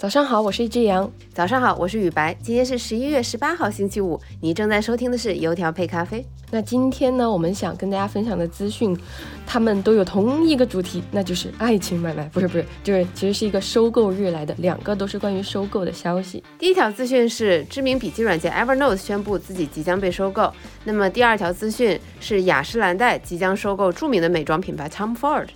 [0.00, 1.12] 早上好，我是一只羊。
[1.34, 2.34] 早上好，我是雨白。
[2.40, 4.18] 今天是十一月十八号，星期五。
[4.40, 6.24] 你正在收听的是油条配咖啡。
[6.50, 8.98] 那今天呢，我们想跟大家分享的资讯，
[9.46, 12.24] 他们都有同一个主题，那就是爱情买卖。
[12.32, 16.42] 不是不是，就是其实是一个收购日来的，两个都是关于收购的消息。
[16.58, 20.50] 第一条资讯是知名笔记软件 Evernote 宣布自己即将被收购。
[20.82, 25.48] 那么第二条资讯是雅诗兰黛即将收购著名的美妆品牌 Tom Ford。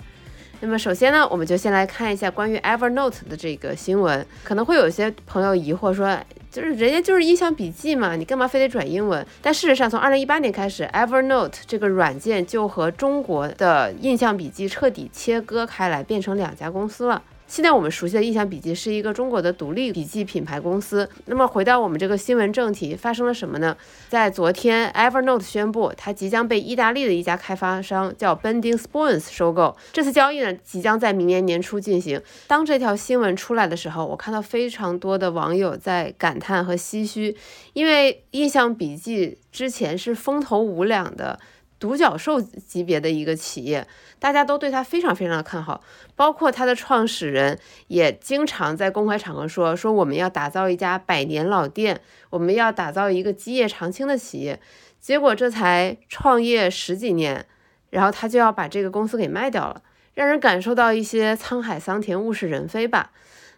[0.60, 4.26] 那么首先呢，我们就先来看一下关于 Evernote 的这个新闻。
[4.42, 6.18] 可能会有些朋友疑惑说，
[6.50, 9.24] 就是人家就是印象笔记嘛，你干嘛非得转英文？
[9.42, 17.22] 但事实上，从二零一八年开始，Evernote 这个软件就和中国的印象笔记彻底切割开来，变成两家公司了。
[17.46, 21.08] 现在我们熟悉的印象笔记是一个中国的独立笔记品牌公司。
[21.26, 23.76] 那么回到我们这个新闻正题，发生了什么呢？
[24.08, 29.76] 在昨天，Evernote 宣布它即将被意大利的一家开发商叫 Bending Spoons 收购。
[29.92, 32.20] 这次交易呢，即将在明年年初进行。
[32.46, 37.36] 当这条新闻出来的时候，我看到非常多的网友在感叹和唏嘘，
[37.74, 41.38] 因为印象笔记之前是风头无两的。
[41.84, 43.86] 独角兽级别的一个企业，
[44.18, 45.82] 大家都对它非常非常的看好，
[46.16, 54.58] 包括它的创始人也经常在公开场合说说我们要打造一家百年老店，我们要打造一个基业长青的企业。
[54.98, 57.44] 结果这才创业十几年，
[57.90, 59.82] 然后他就要把这个公司给卖掉了，
[60.14, 63.10] 让人感受到一些沧海桑田物是人非吧。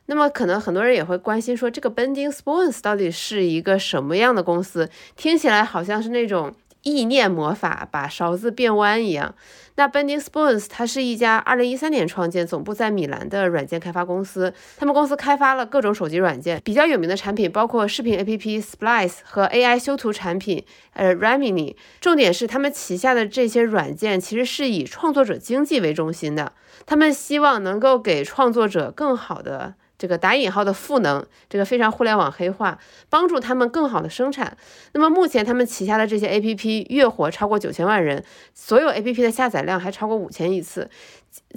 [0.06, 4.90] 那么可能很多人也会关心说，这个 Bending Spoons 到底是一个什么样的公司？
[5.14, 6.52] 听起来好像是那种。
[6.86, 9.34] 意念魔法把勺子变弯一样。
[9.74, 14.54] 那 Bending Spoons 它是一家2013年创建、总部在米兰的软件开发公司。
[14.78, 21.74] 他们公司开发了各种手机软件，比较有名的产品包括视频 APP Splice 和 AI 修图产品呃 Remini。
[22.00, 26.52] 重点是他们旗下的这些软件其实是以创作者经济为中心的，
[26.86, 29.74] 他们希望能够给创作者更好的。
[29.98, 34.56] 这个打引号的赋能，这个非常互联网黑化，帮助他们更好的生产。
[34.92, 38.22] 那么目前他们旗下的这些 APP 月活超过九千万人，
[38.54, 40.90] 所有 APP 的下载量还超过五千亿次。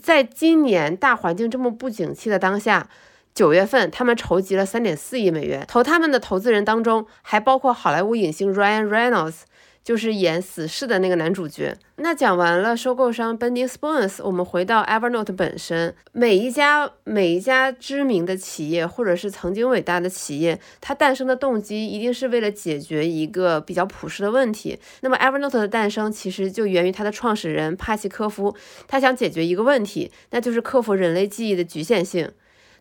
[0.02, 2.88] 在今年大环境这么不景气的当下，
[3.34, 9.42] 九月份他们筹集了三点四亿美元，投他们的投资人当中还包括好莱坞影星 Ryan Reynolds。
[9.84, 11.76] 就是演死侍的那个男主角。
[11.98, 15.94] 那讲完了收购商 Bending Spoons，我们回到 Evernote 本身。
[16.14, 24.80] 每一家每一家知名的企业，或者是曾经伟大的企业，它诞生的动机一定是为了解决一个比较朴实的问题。
[25.02, 28.56] 那么 Evernote 的诞生其实就源于它的创始人帕奇科夫，
[28.88, 32.32] 他想解决一个问题，那就是克服人类记忆的局限性。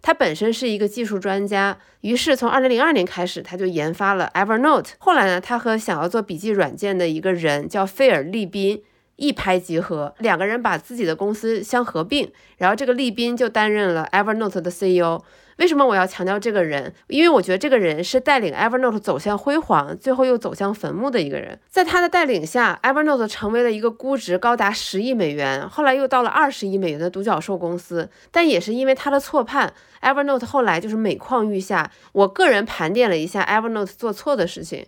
[0.00, 4.90] 他本身是一个技术专家，于是从二零零二年开始，他就研发了 Evernote。
[4.98, 8.82] 后来呢，他和想要做笔记软件的一个人叫费尔利宾
[9.16, 15.22] 一拍即合，两个人把自己的公司相合并，然后这个利宾就担任了 Evernote 的 CEO。
[15.58, 16.94] 为什么我要强调这个人？
[17.08, 21.58] 因为我觉得这个人是带领 Evernote 走向辉煌，最后又走向坟墓的一个人。
[21.68, 28.08] 在他的带领下，Evernote 成为了一个估值高达十亿美元，后来又到了二十亿美元的独角兽公司。
[28.30, 31.90] 但也是因为他的错判，Evernote 后来就是每况愈下。
[32.12, 34.86] 我个人盘点了一下 Evernote 做错的事情，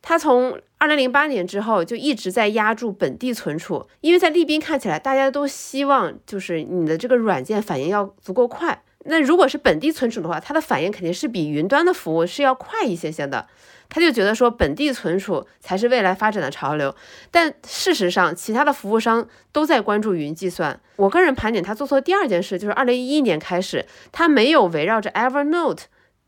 [0.00, 8.82] 他从二零零八年之后就一直在压住本地存储，因为在利宾看起来，大家都希望就是你的这个软件反应要足够快。
[9.04, 13.46] 那如果是本地存储的话，它的反应肯定是比云端的服务是要快一些些的。
[13.90, 16.92] 他就觉得说本地存储才是未来发展的潮流，
[17.30, 20.80] 但事实上，其他的服务商都在关注云计算。
[20.96, 25.82] 我个人盘点，他做错第二件事就是二零一一年开始，他没有围绕着 Evernote。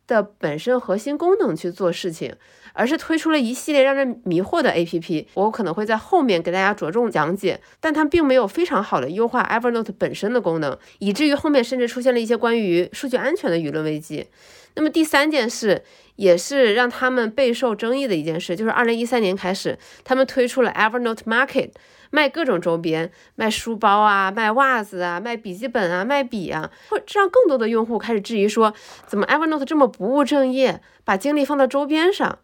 [0.06, 2.34] 的本身核心功能去做事情，
[2.72, 5.27] 而是推出了一系列让人迷惑的 APP。
[5.34, 14.27] 我可能会在后面给大家着重讲解，但它并没有非常好的优化 Evernote 本身的功能，以至于后面甚至出现了一些关于数据安全的舆论危机。
[14.75, 15.83] 那么第三件事，
[16.16, 21.71] 也是让他们备受争议的一件事，就是二零一三年开始，他们推出了 Evernote Market。
[22.16, 28.72] 卖各种周边，卖书包啊，卖袜子啊，卖笔记本啊，卖笔啊，会让更多的用户开始质疑说，
[29.06, 32.39] 怎么 Evernote 这么不务正业，把精力放到周边上？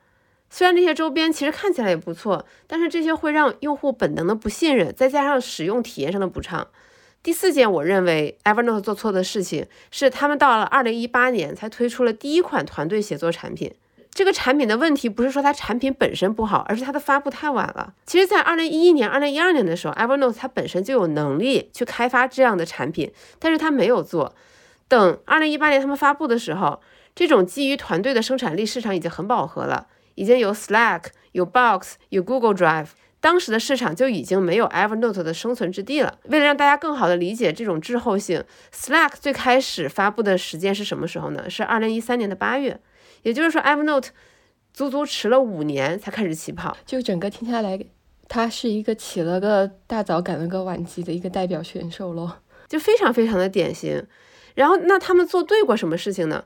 [0.51, 6.69] 虽然这些周边其实看起来也不错，但是这些会让用户本能的不信任，再加上使用体验上的不畅。
[7.23, 13.73] 第四件我认为 Evernote 做错的事情是，他们到了二零一八年才推出了第一款团队协作产品。
[14.15, 17.95] 这个产品的问题不是说它产品本身不好，而是它的发布太晚了。
[18.05, 24.35] 其实，在二零一一年、二零一二年的时候，Evernote 它本身就有能力去开发这样的产品，但是它没有做。
[24.87, 26.81] 等二零一八年他们发布的时候，
[27.15, 32.89] 这种基于团队的生产力市场已经很饱和了，已经有 Slack、有 Box、有 Google Drive。
[33.19, 36.19] 当时的市场就已经没有 Evernote 的生存之地了。
[36.25, 38.45] 为了让大家更好的理解这种滞后性
[38.75, 41.49] ，Slack 最开始发布的时间是什么时候呢？
[41.49, 42.81] 是二零一三年的八月，
[43.23, 44.09] 也就是说 Evernote
[44.73, 46.77] 足足迟了五年才开始起跑。
[46.85, 47.79] 就整个听下来，
[48.29, 52.39] 他是一个起了个大早赶了个晚集的一个代表选手咯，
[52.69, 54.07] 就非常非常的典型。
[54.55, 56.45] 然后那他们做对过什么事情呢？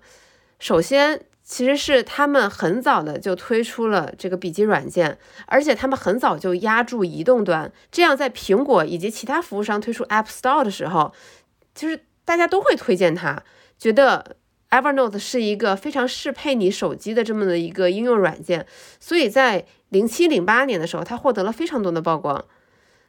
[0.58, 1.26] 首先。
[1.48, 11.12] 其实是他们很早的就推出了这个笔记软件，而且他们很早就压住移动端，这样在苹果以及其他服务商推出 App Store 的时候，
[11.72, 13.40] 就是大家都会推荐它，
[13.78, 14.34] 觉得
[14.70, 18.66] Evernote 是一个非常适配你手机的这么的一个应用软件，
[18.98, 22.44] 所以在零七零八年的时候，它获得了非常多的曝光。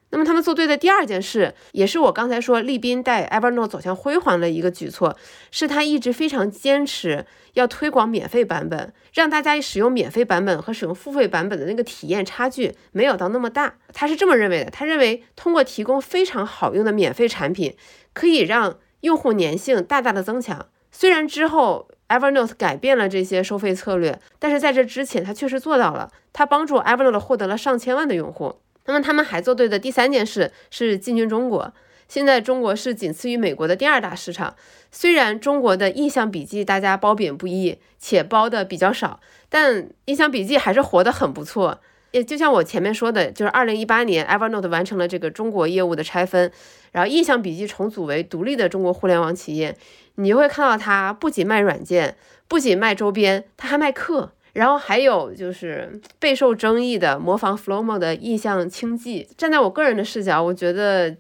[0.10, 5.18] 那么他们做对的第二件事，也是我刚才说利宾带 Evernote 走向辉煌的一个举措，
[5.52, 7.26] 是他一直非常坚持
[7.56, 13.76] 要推广免费版本，让大家使用免费版本和使用付费版本的那个体验差距没有到那么大。
[13.92, 17.76] 他是这么认为的，他认为通过提供非常好用的免费产品，
[18.14, 20.68] 可以让用户粘性大大的增强。
[20.92, 28.60] 虽然之后 Evernote 改变了这些收费策略，但是在这之前他确实做到了，他帮助 Evernote 获得了上千万的用户。
[28.86, 31.74] 那么他们还做对的第三件事是进军中国。
[32.08, 34.56] 现在中国是仅次于美国的第二大市场。
[34.92, 39.20] 虽然中国的印象笔记大家褒贬不一，且褒的比较少，
[39.50, 41.82] 但印象笔记还是活得很不错。
[42.24, 46.52] 就像我前面说的，就是二零一八年 Evernote 完成了这个中国业务的拆分，
[46.92, 49.76] 然后印象笔记重组为独立的中国互联网企业，
[50.16, 52.16] 你就会看到它不仅卖软件，
[52.48, 54.32] 不仅卖周边，它还卖课。
[54.54, 61.16] 然后还有就是备受争议的模仿 Flomo 的印象轻记，站在我个人的视角，我觉得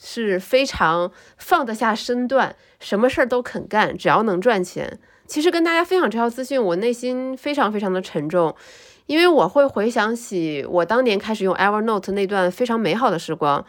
[0.00, 4.98] 是非常放得下身段，什么事儿都肯干，只要能赚钱。
[5.26, 8.56] 其实跟大家分享这条资讯，我内心非常非常的沉重，
[9.08, 13.64] 因为我会回想起我当年开始用 Evernote 那段非常美好的时光。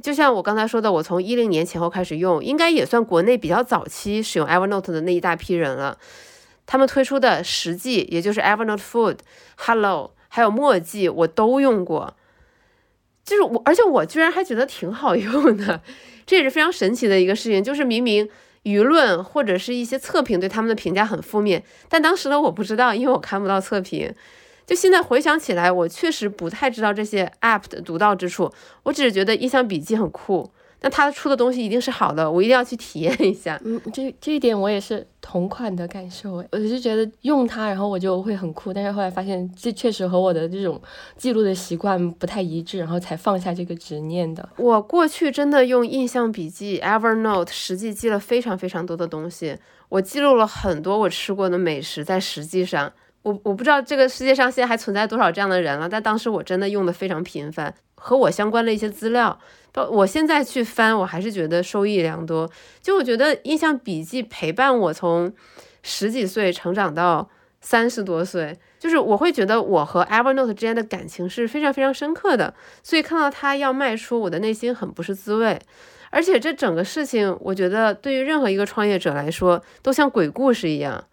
[0.00, 5.98] 就像我刚才说的，我从一零年前后开始用，应该也算国内比较早期使用 Evernote 的那一大批人了。
[6.64, 9.18] 他们推出的实际，也就是 Evernote Food、
[9.56, 12.14] Hello，还有墨迹，我都用过。
[13.24, 15.80] 就是我，而且我居然还觉得挺好用的，
[16.24, 17.64] 这也是非常神奇的一个事情。
[17.64, 18.28] 就是明明
[18.62, 24.14] 舆论或者是一些测评对他们的评价很负面，但当时呢我不知道，因为我看不到测评。
[24.66, 28.50] 就现在回想起来，我确实不太知道这些 App 的独到之处，
[28.84, 30.50] 我只是觉得印象笔记很酷。
[30.80, 33.58] 那他出的东西一定是好的，我一定要去体验一下。
[33.64, 36.44] 嗯，这这一点我也是同款的感受。
[36.52, 38.70] 我就觉得用它，然后我就会很酷。
[38.70, 40.78] 但是后来发现，这确实和我的这种
[41.16, 44.46] 记录的习惯不太一致，然后才放下这个执念的。
[44.58, 49.56] 我过去真的用印象笔记 Evernote 实际记了非常非常多的东西，
[49.88, 52.04] 我记录了很多我吃过的美食。
[52.04, 52.92] 在实际上，
[53.24, 55.88] 我我不知道这个世界上现在还存在多少这样的人了。
[55.88, 59.38] 但当时我真的用的非常频繁，和我相关的一些资料。
[59.72, 62.48] 到我现在去翻，我还是觉得收益良多。
[62.80, 65.32] 就我觉得印象笔记陪伴我从
[65.82, 67.28] 十几岁成长到
[67.60, 72.54] 三十多岁，就是我会觉得我和 Evernote 之间的感情是非常非常深刻的。
[72.82, 75.58] 所以看到它要卖出，我的内心很不是滋味。
[76.10, 81.04] 而且这整个事情，我觉得对于任何一个创业者来说，都像鬼故事一样。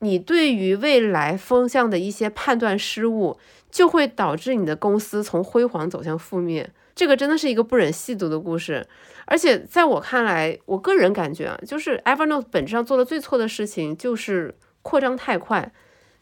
[0.00, 3.38] 你对于未来风向的一些判断失误，
[3.70, 6.70] 就会导致你的公司从辉煌走向覆灭。
[6.94, 8.86] 这个真的是一个不忍细读的故事，
[9.26, 15.72] 而且在我看来，我个人感觉啊，就是 Evernote 本质上做的最错的事情就是扩张太快，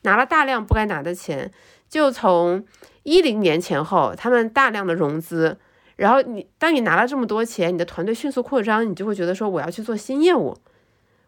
[0.03, 1.51] 拿了大量不该拿的钱，
[1.89, 2.65] 就从
[3.05, 5.57] 一零年前后，他们大量的融资，
[5.95, 10.57] 然后你当你拿了这么多钱，你的团队迅速扩张，你就会觉得说我要去做新业务，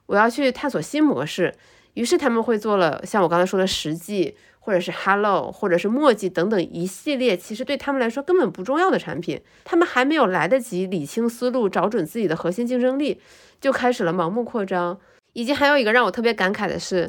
[0.06, 1.54] 我要去探索新模式，
[1.96, 4.36] 于是他们会做了像我刚才说的实际。
[4.66, 13.20] 或者是 Hello，或者是墨迹等等一系列，其实对他们来说根本不重要的产品，他们还没有来得及理清思路，找准自己的核心竞争力，
[13.60, 14.98] 就开始了盲目扩张。
[15.34, 17.08] 以及还有一个让我特别感慨的是，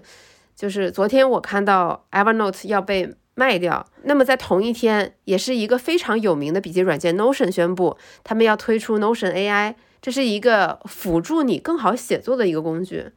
[0.55, 13.13] 就是昨天我看到 Evernote 要被卖掉，那么在同一天，也是一个非常有名的笔记软件 Notion 宣布，他们要推出 Notion AI，这是一个辅助你更好写作的一个工具。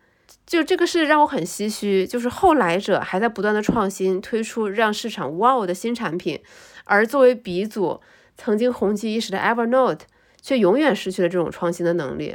[0.50, 6.40] 就这个是让我很唏嘘，就是后来者还在不断的创新，推出让市场 wow 的新产品，
[6.82, 8.00] 而作为鼻祖，
[8.36, 10.00] 曾经红极一时的 Evernote
[10.42, 12.34] 却永远失去了这种创新的能力。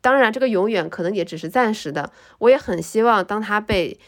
[0.00, 2.10] 当然，这个永远可能也只是暂时的。
[2.38, 3.98] 我也很希望，当它被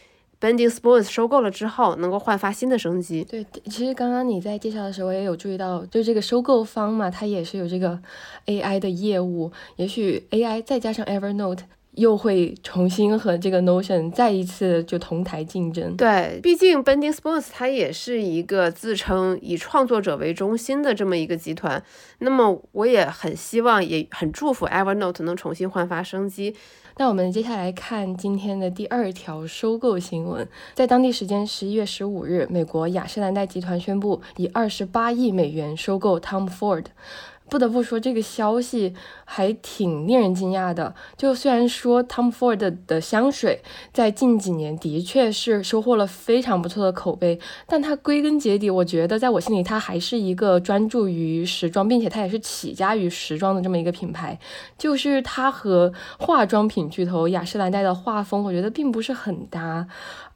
[0.40, 3.23] Bending Spoons 收购了之后，能够焕发新的生机。
[3.25, 8.00] 对，其实刚刚你在介绍的时候，我也有注意到，就这个收购方嘛，它也是有这个
[8.47, 11.59] AI 的业务，也许 AI 再加上 Evernote。
[11.97, 15.97] 又会重新和这个 Notion 再一次就同台竞争。
[15.97, 21.83] 对，毕竟 Bending Spoons 它也是一个自称以创作者为中心的这么一个集团。
[22.19, 26.55] 那么我也很希望，也很祝福 Evernote 能重新焕发生机。
[26.99, 36.85] 那我们接下来看今天的第二条收购新闻，在当地时间十一月十五日，美国雅诗兰黛集团宣布以二十八亿美元收购 Tom Ford。
[37.49, 40.95] 不得不说，这个消息还挺令人惊讶的。
[41.17, 43.62] 就虽然说 Tom Ford 的香水
[43.93, 54.38] 在近几年的确是收获了非常不错的口碑，但它归根结底，我觉得在我心里，它还是一个专注于时装，并且它也是起家于时装的这么一个品牌。
[54.76, 59.87] 就是它和化妆品巨头雅诗兰黛的画风，我觉得并不是很搭。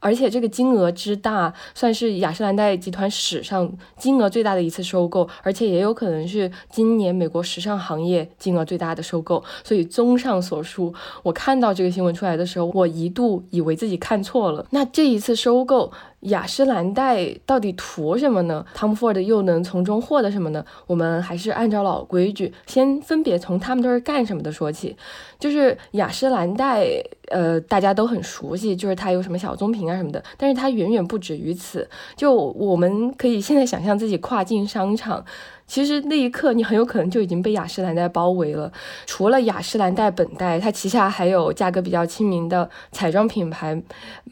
[0.01, 9.45] 而且这个金额之大，算是雅诗兰黛集团史上金额最大的一次收购，而且也有可能是今年美国时尚行业金额最大的收购。
[9.63, 10.93] 所以综上所述，
[11.23, 14.67] 我看到这个新闻出来的时候，我一度以为自己看错了。
[14.71, 15.93] 那这一次收购。
[16.21, 20.65] 雅诗兰黛到底图什么呢？Tom Ford 又能从中获得什么呢？
[20.87, 24.97] 我们还是按照老规矩，先分别从他们都是干什么的说起。
[25.39, 26.87] 就是雅诗兰黛，
[27.29, 31.89] 呃，大家都很熟悉，就是它有什么小棕瓶啊什么的，但是它远远不止于此。
[32.17, 35.25] 就我们可以现在想象自己跨进商场。
[35.71, 38.73] 其实那一刻，你很有可能就已经被雅诗兰黛包围了。
[39.07, 43.81] 除了雅诗兰黛本代，它旗下还有价格比较亲民的彩妆品牌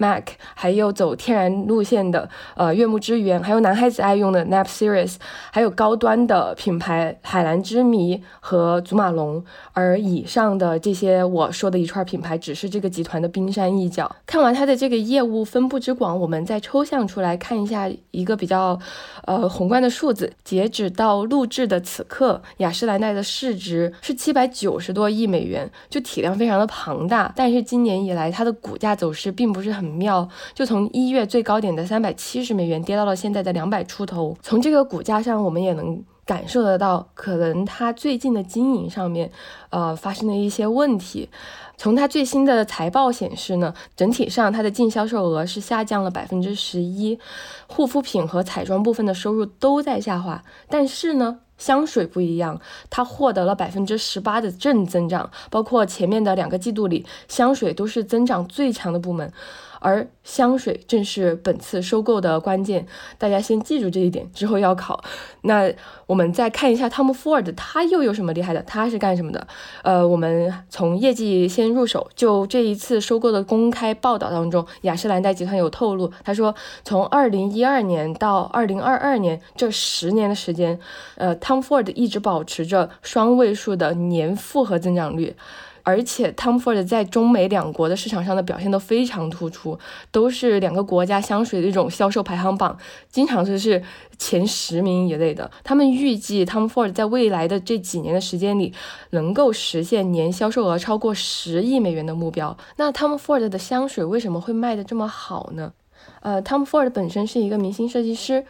[0.01, 0.25] MAC，
[0.57, 5.15] 还有走天然路线的呃悦木之源，还有男孩子爱用的 Nap Series，
[5.53, 9.45] 还有高端的品牌海蓝之谜和祖马龙。
[9.73, 14.11] 而以上的这些我说的一串品牌，只是这个集团的冰山一角。
[14.27, 18.77] 看完它的这个业务分布之广，我们再抽象出来看一下一个比较
[19.25, 21.28] 呃宏观的数字，截止到。
[21.29, 27.33] 录制的此刻，雅诗兰黛的市值是七百九十多亿美元，就体量非常的庞大。
[27.37, 34.37] 但是今年以来，它的股价走势并不是很妙，就从一月最高点的三百七十美元跌到了现在的两百出头。
[34.43, 39.33] 从这个股价上，我们也能感受得到，可能它最近的经营上面，
[39.71, 41.31] 呃，发生了一些问题。
[41.79, 47.19] 从它最新的财报显示呢，整体上它的净销售额是下降了百分之十一，
[47.67, 59.33] 护肤品和彩妆部分的收入都在下滑，但是呢，香水不一样，它获得了百分之十八的正增长，包括前面的两个季度里，香水都是增长最强的部门。
[59.81, 65.03] 而香水正是本次收购的关键，大家先记住这一点，之后要考。
[65.43, 65.73] 那
[66.07, 68.63] 我们再看一下 Tom Ford，他又有什么厉害的？
[68.63, 69.47] 他是干什么的？
[69.83, 72.11] 呃，我们从业绩先入手。
[72.15, 76.55] 就这一次收购的公开报道当中，雅诗兰黛集团有透露，他说
[76.85, 80.79] 从二零一二年到二零二二年这十年的时间，
[81.17, 85.37] 呃，Tom Ford 一直保持着双位数的年复合增长率。
[85.89, 89.79] 而且 Tom Ford 在中美两国的市场上的表现都非常突出，
[90.13, 92.77] 都是两个国家香水的一种销售排行榜，
[93.11, 93.83] 经常就是
[94.19, 95.51] 前十名一类的。
[95.65, 98.75] 他们预计 Tom Ford 在未来的这几年的时间里，
[99.13, 102.55] 能够实现年销售额超过十亿美元的目标。
[102.77, 105.73] 那 Tom Ford 的香水为什么会卖的这么好呢？
[106.21, 108.45] 呃，Tom Ford 本身是一个明星设计师，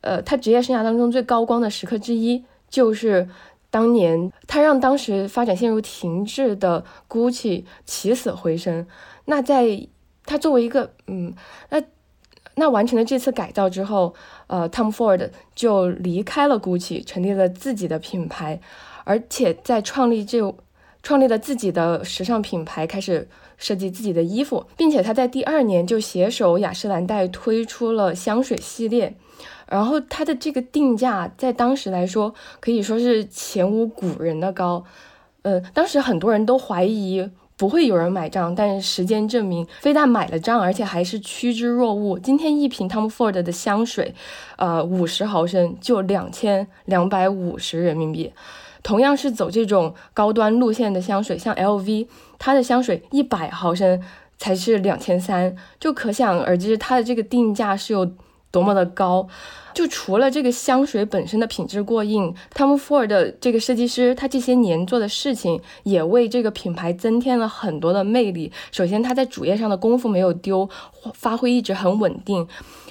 [0.00, 3.28] 呃，他职业生涯当中最高光的时刻之一就是。
[3.70, 8.86] 当年，他让当时发展陷入停滞的 GUCCI 起死回生。
[9.26, 9.86] 那在
[10.24, 11.34] 他作为一个，嗯，
[11.70, 11.82] 那
[12.54, 14.14] 那完成了这次改造之后，
[14.46, 18.60] 呃，Tom Ford 就离开了 GUCCI，成立了自己的品牌，
[19.04, 20.54] 而且在创立这
[21.02, 29.14] 创立了自己的时尚品牌，开始设计自己的衣服，并且他在第二年就携手雅诗兰黛推出了香水系列。
[29.68, 34.82] 然后他的这个定价在当时来说可以说是前无古人的高，
[35.42, 42.16] 呃，当时很多人都怀疑不会有人买账，但是时间证明，非但买了账，而且还是趋之若鹜。
[42.20, 44.14] 今天一瓶 Tom Ford 的香水，
[44.56, 48.32] 呃，五十毫升就两千两百五十人民币。
[48.84, 52.06] 同样是走这种高端路线的香水，像 LV，
[52.38, 54.00] 它的香水一百毫升
[54.38, 58.08] 才是两千三，就可想而知它的这个定价是有。
[58.50, 59.28] 多么的高，
[59.74, 68.50] 就除了这个香水本身的品质过硬，Tom Ford 的这个设计师他这些年做的事情也为这个品牌增添了很多的魅力。
[68.72, 70.68] 首先，他在主页上的功夫没有丢，
[71.14, 72.48] 发挥一直很稳定。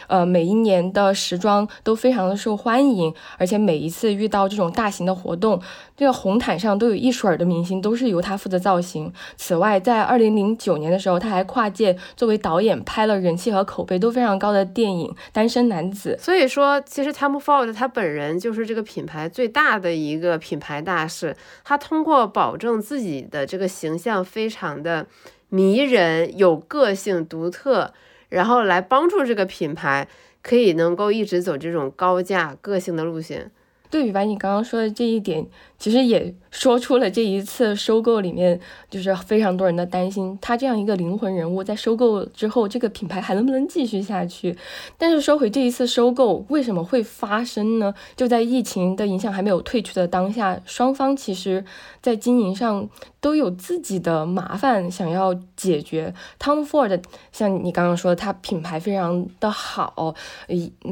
[0.08, 5.62] 呃，每一年的时装都非常的受欢迎，而且每一次遇到这种大型的活动，
[5.96, 9.12] 这个红毯上都有一水儿的明星，都是由他负责造型。
[9.36, 16.18] 此外，在二零零九年的时候，他还跨界作为导演拍了人气和口碑都非常高的电影《单身男子》。
[16.24, 21.36] 所以说，其实 Tom Ford 他本人就是这个品牌最大的一个品牌大使。
[21.64, 25.06] 他通过保证自己的这个形象非常的
[25.50, 27.94] 迷人、有个性、独特，
[28.30, 30.08] 然后来帮助这个品牌
[30.42, 33.52] 可以能够一直走这种高价、个性的路线。
[33.90, 35.48] 对比完你刚刚说的这一点，
[35.80, 44.58] 其实也说出了这一次收购里面就是非常多人的担心，他这样一个灵魂人物在收购之后，这个品牌还能不能继续下去？
[44.98, 47.94] 但是说回这一次收购为什么会发生呢？
[48.16, 51.64] 就在疫情的影响还没有退去的当下，双方其实
[52.02, 52.90] 在经营上
[53.22, 56.14] 都有自己的麻烦想要解决。
[56.40, 60.16] Tom Ford 像你刚刚说，他品牌非常的好，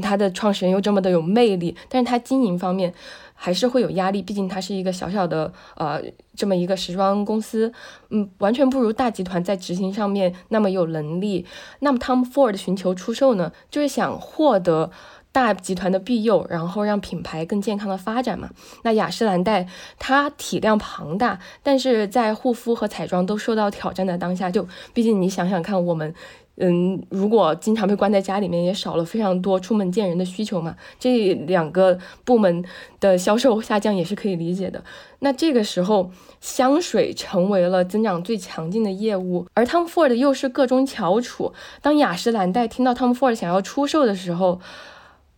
[0.02, 2.94] 他的创始人又这么的有魅力，但是他经营方面。
[3.36, 6.02] 还是会有压力，毕竟它是一个小小的呃
[6.36, 7.72] 这么一个时装公司，
[8.10, 11.46] 嗯，完全不如大集团在执行上面那么有能力。
[11.80, 14.90] 那么 Tom Ford 寻求出售呢，就是想获得
[15.32, 18.50] 大集团的庇佑，然后让品牌更健康的发展嘛。
[18.84, 19.68] 那雅诗兰黛
[20.00, 26.16] 它体量庞大，但是在护肤和彩妆都受到挑战的当下，就毕竟你想想看，我们。
[26.58, 30.76] 嗯，如果经常被关在家里面，也少了非常多出门见人的需求嘛。
[30.98, 32.64] 这两个部门
[33.00, 34.84] 的销售下降也是可以理解的。
[35.20, 41.52] 那这个时候，香水成为了增长最强劲的业务，而 Tom Ford 又是个中翘楚。
[41.82, 44.62] 当雅诗兰黛听到 Tom Ford 想要出售的时候，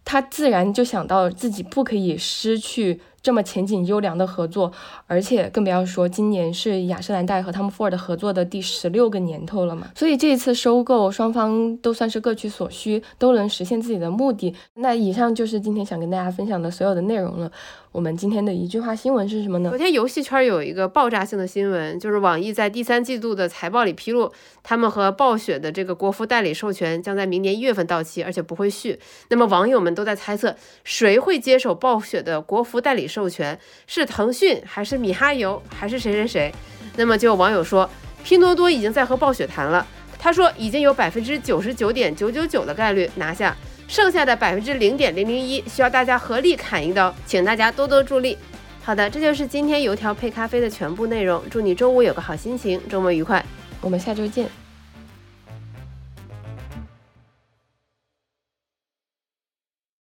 [0.06, 3.02] 他自然就想到自己不可以失去。
[3.28, 4.72] 这么前景优良的合作，
[5.06, 9.90] 而且更不要说今年是雅诗兰黛和 Tom Ford 合作的第十六个年头了嘛。
[9.96, 14.56] 所以这一次收购，双方都算是各取所需，都能实现自己的目的。
[14.76, 17.52] 那以上就是今天想跟大家分享的所有的内容了。
[17.92, 19.70] 我们今天的一句话新闻是什么呢？
[19.70, 24.32] 昨天游戏圈有一个爆炸性的新闻，就是网易在第三季度的财报里披露，
[24.62, 29.00] 他们和暴雪的这个国服代理授权将在明年一月份到期，而且不会续。
[29.30, 33.58] 那么网友们都在猜测，谁会接手暴雪的国服代理授权？
[33.88, 36.54] 是腾讯还是米哈游还是谁谁谁？
[36.98, 37.90] 那么就有网友说，
[38.24, 39.84] 拼多多已经在和暴雪谈了，
[40.20, 43.56] 他说已经有百分之九十九点九九九的概率拿下。
[43.88, 48.38] 剩下的百分之零点零零一需要大家合力砍一刀，请大家多多助力。
[48.84, 51.42] 好的，这就是今天油条配咖啡的全部内容。
[51.50, 53.44] 祝你周五有个好心情，周末愉快，
[53.82, 54.67] 我们下周见。